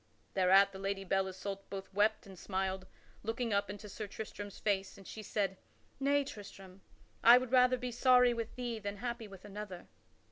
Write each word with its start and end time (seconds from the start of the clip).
Thereat 0.33 0.71
the 0.71 0.79
Lady 0.79 1.03
Belle 1.03 1.27
Isoult 1.27 1.69
both 1.69 1.93
wept 1.93 2.25
and 2.25 2.35
smiled, 2.35 2.87
looking 3.21 3.53
up 3.53 3.69
into 3.69 3.87
Sir 3.87 4.07
Tristram's 4.07 4.57
face, 4.57 4.97
and 4.97 5.07
she 5.07 5.21
said: 5.21 5.57
"Nay, 5.99 6.23
Tristram; 6.23 6.81
I 7.23 7.37
would 7.37 7.51
rather 7.51 7.77
be 7.77 7.91
sorry 7.91 8.33
with 8.33 8.55
thee 8.55 8.79
than 8.79 8.97
happy 8.97 9.27
with 9.27 9.45
another." 9.45 9.89